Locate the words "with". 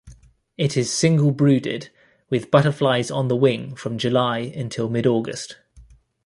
2.27-2.49